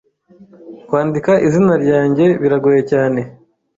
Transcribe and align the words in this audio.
Kwandika 0.87 1.31
izina 1.47 1.73
ryanjye 1.83 2.25
biragoye 2.41 2.81
cyane, 2.91 3.19